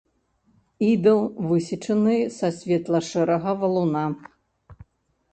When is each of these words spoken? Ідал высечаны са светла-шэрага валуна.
Ідал 0.91 1.19
высечаны 1.49 2.15
са 2.37 2.49
светла-шэрага 2.57 3.51
валуна. 3.65 4.05